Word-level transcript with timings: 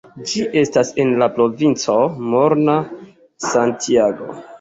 Ĝi 0.29 0.43
estas 0.61 0.89
en 1.03 1.11
la 1.23 1.27
provinco 1.35 1.97
Morona-Santiago. 2.31 4.33